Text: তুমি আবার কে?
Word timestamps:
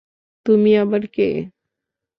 তুমি 0.45 0.71
আবার 0.77 1.03
কে? 1.07 1.27